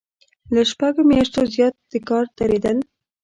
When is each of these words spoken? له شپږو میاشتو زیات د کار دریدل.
له 0.53 0.61
شپږو 0.71 1.01
میاشتو 1.09 1.41
زیات 1.53 1.75
د 1.91 1.93
کار 2.09 2.25
دریدل. 2.37 2.77